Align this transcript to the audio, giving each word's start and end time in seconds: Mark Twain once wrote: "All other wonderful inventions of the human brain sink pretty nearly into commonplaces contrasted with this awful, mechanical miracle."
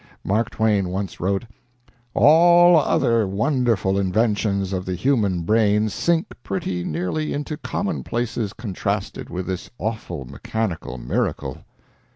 Mark 0.23 0.49
Twain 0.49 0.89
once 0.89 1.19
wrote: 1.19 1.45
"All 2.15 2.75
other 2.75 3.27
wonderful 3.27 3.99
inventions 3.99 4.73
of 4.73 4.83
the 4.83 4.95
human 4.95 5.43
brain 5.43 5.89
sink 5.89 6.25
pretty 6.41 6.83
nearly 6.83 7.33
into 7.33 7.55
commonplaces 7.55 8.51
contrasted 8.51 9.29
with 9.29 9.45
this 9.45 9.69
awful, 9.77 10.25
mechanical 10.25 10.97
miracle." 10.97 11.59